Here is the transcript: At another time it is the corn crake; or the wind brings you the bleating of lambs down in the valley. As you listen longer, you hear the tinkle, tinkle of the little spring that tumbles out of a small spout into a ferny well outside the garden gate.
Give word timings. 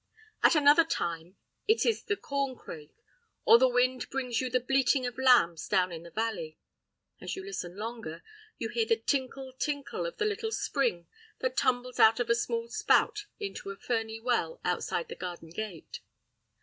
At 0.41 0.55
another 0.55 0.83
time 0.83 1.37
it 1.67 1.85
is 1.85 2.03
the 2.05 2.17
corn 2.17 2.55
crake; 2.55 2.95
or 3.45 3.59
the 3.59 3.69
wind 3.69 4.09
brings 4.09 4.41
you 4.41 4.49
the 4.49 4.59
bleating 4.59 5.05
of 5.05 5.15
lambs 5.19 5.67
down 5.67 5.91
in 5.91 6.01
the 6.01 6.09
valley. 6.09 6.57
As 7.21 7.35
you 7.35 7.45
listen 7.45 7.77
longer, 7.77 8.23
you 8.57 8.69
hear 8.69 8.87
the 8.87 8.97
tinkle, 8.97 9.53
tinkle 9.59 10.07
of 10.07 10.17
the 10.17 10.25
little 10.25 10.51
spring 10.51 11.05
that 11.37 11.55
tumbles 11.55 11.99
out 11.99 12.19
of 12.19 12.31
a 12.31 12.33
small 12.35 12.67
spout 12.67 13.27
into 13.39 13.69
a 13.69 13.77
ferny 13.77 14.19
well 14.19 14.59
outside 14.65 15.07
the 15.07 15.13
garden 15.15 15.51
gate. 15.51 15.99